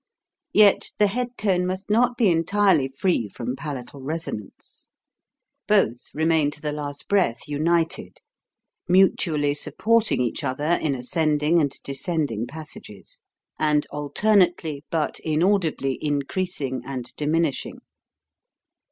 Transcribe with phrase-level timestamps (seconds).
[0.51, 4.87] Yet the head tone must not be entirely free from palatal resonance.
[5.67, 8.17] Both remain to the last breath united,
[8.87, 13.19] mutually supporting each other in ascending and descending passages,
[13.59, 17.77] and alter nately but inaudibly increasing and diminishing.